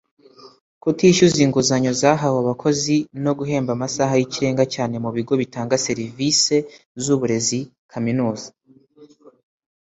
Kutishyuza 0.81 1.39
inguzanyo 1.45 1.91
zahawe 2.01 2.37
abakozi 2.43 2.95
no 3.23 3.31
guhemba 3.39 3.71
amasaha 3.73 4.13
y’ikirenga 4.19 4.63
cyane 4.73 4.95
mu 5.03 5.09
bigo 5.15 5.33
bitanga 5.41 5.81
service 5.85 6.55
z’uburezi 7.03 7.59
(Kaminuza); 7.91 8.47